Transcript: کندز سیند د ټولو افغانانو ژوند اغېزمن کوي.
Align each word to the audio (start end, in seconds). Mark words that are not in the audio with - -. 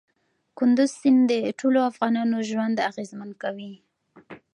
کندز 0.57 0.91
سیند 1.01 1.21
د 1.31 1.33
ټولو 1.59 1.79
افغانانو 1.89 2.37
ژوند 2.49 2.75
اغېزمن 2.89 3.29
کوي. 3.41 3.73